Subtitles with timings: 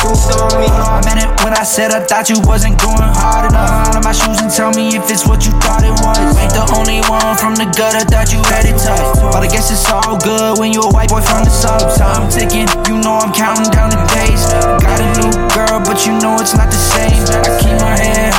[0.00, 3.92] I meant when I said I thought you wasn't going hard enough.
[3.92, 6.16] Out of my shoes and tell me if it's what you thought it was.
[6.40, 9.20] Ain't the only one from the gutter that you had it tough.
[9.28, 12.00] But I guess it's all good when you a white boy from the suburbs.
[12.00, 14.48] Time ticking, you know I'm counting down the days.
[14.80, 17.20] Got a new girl, but you know it's not the same.
[17.44, 18.29] I keep my head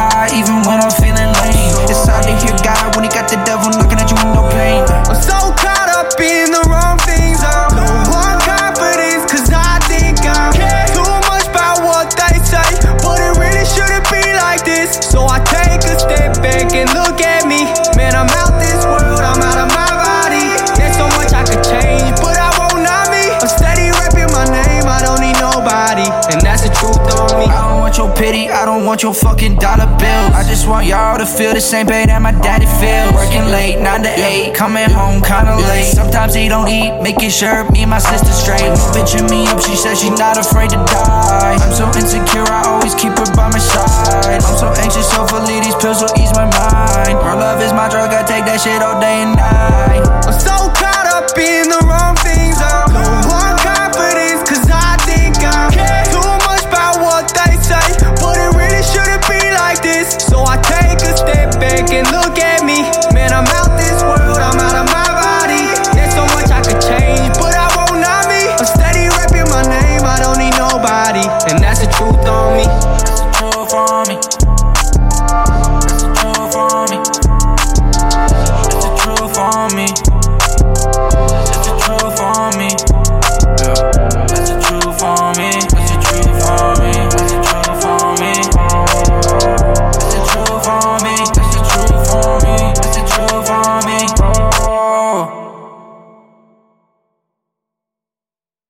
[26.82, 27.46] truth on me.
[27.46, 30.26] I don't want your pity, I don't want your fucking dollar bill.
[30.34, 33.14] I just want y'all to feel the same pain that my daddy feels.
[33.14, 35.94] Working late, 9 to 8, coming home kinda late.
[35.94, 38.66] Sometimes he don't eat, making sure me and my sister straight.
[38.98, 41.58] Bitching me up, she says she's not afraid to die.
[41.62, 44.42] I'm so insecure, I always keep her by my side.
[44.42, 47.16] I'm so anxious, hopefully these pills will ease my mind.
[47.22, 49.11] Her love is my drug, I take that shit all day